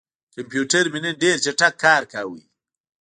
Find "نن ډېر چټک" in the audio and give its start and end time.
1.03-1.73